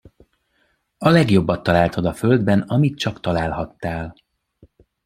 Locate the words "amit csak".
2.61-3.19